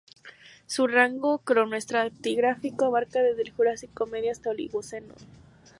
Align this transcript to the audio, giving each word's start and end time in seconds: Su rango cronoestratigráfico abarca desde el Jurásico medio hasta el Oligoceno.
Su 0.65 0.87
rango 0.87 1.37
cronoestratigráfico 1.43 2.85
abarca 2.85 3.21
desde 3.21 3.43
el 3.43 3.51
Jurásico 3.51 4.07
medio 4.07 4.31
hasta 4.31 4.49
el 4.49 4.55
Oligoceno. 4.55 5.13